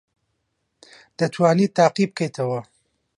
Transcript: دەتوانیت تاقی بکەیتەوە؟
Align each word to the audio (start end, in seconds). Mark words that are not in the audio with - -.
دەتوانیت 1.17 1.71
تاقی 1.77 2.05
بکەیتەوە؟ 2.09 2.61